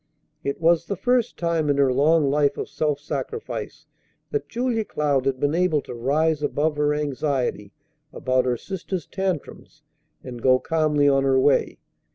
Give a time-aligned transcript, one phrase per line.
[0.43, 3.85] It was the first time in her long life of self sacrifice
[4.31, 7.71] that Julia Cloud had been able to rise above her anxiety
[8.11, 9.83] about her sister's tantrums
[10.23, 11.77] and go calmly on her way.